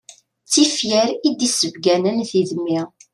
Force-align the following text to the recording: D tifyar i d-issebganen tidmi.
D 0.45 0.49
tifyar 0.53 1.09
i 1.27 1.29
d-issebganen 1.31 2.17
tidmi. 2.29 2.79